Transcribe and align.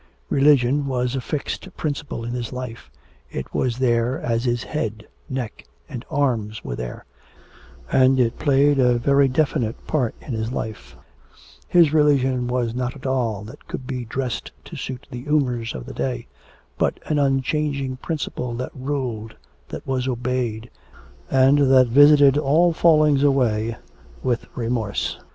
Religion 0.31 0.87
was 0.87 1.15
a 1.15 1.21
fixed 1.21 1.71
principle 1.77 2.25
in 2.25 2.31
his 2.31 2.51
life; 2.51 2.89
it 3.29 3.53
was 3.53 3.77
there 3.77 4.19
as 4.19 4.45
his 4.45 4.63
head, 4.63 5.07
neck, 5.29 5.63
and 5.87 6.03
arms 6.09 6.63
were 6.63 6.75
there; 6.75 7.05
and 7.91 8.19
it 8.19 8.39
played 8.39 8.79
a 8.79 8.97
very 8.97 9.27
definite 9.27 9.85
part 9.85 10.15
in 10.19 10.33
his 10.33 10.51
life; 10.51 10.97
his 11.67 11.93
religion 11.93 12.47
was 12.47 12.73
not 12.73 12.95
a 12.95 12.97
doll 12.97 13.43
that 13.43 13.67
could 13.67 13.85
be 13.85 14.03
dressed 14.03 14.51
to 14.65 14.75
suit 14.75 15.05
the 15.11 15.21
humours 15.21 15.75
of 15.75 15.85
the 15.85 15.93
day, 15.93 16.25
but 16.79 16.99
an 17.05 17.19
unchanging 17.19 17.95
principle 17.97 18.55
that 18.55 18.71
ruled, 18.73 19.35
that 19.69 19.85
was 19.85 20.07
obeyed, 20.07 20.71
and 21.29 21.59
that 21.71 21.85
visited 21.89 22.39
all 22.39 22.73
fallings 22.73 23.21
away 23.21 23.77
with 24.23 24.47
remorse. 24.55 25.19